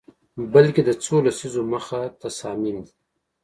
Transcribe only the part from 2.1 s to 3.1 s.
تصامیم دي